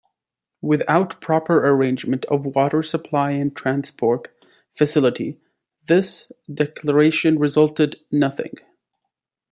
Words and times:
Without 0.63 1.21
proper 1.21 1.63
arrangement 1.69 2.25
of 2.25 2.43
water 2.55 2.81
supply 2.81 3.33
and 3.33 3.55
transport 3.55 4.29
facility, 4.73 5.37
this 5.85 6.31
declaration 6.51 7.37
resulted 7.37 7.97
nothing. 8.11 8.55